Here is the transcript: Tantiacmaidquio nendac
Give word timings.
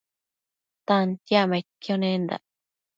Tantiacmaidquio 0.87 1.95
nendac 2.01 2.43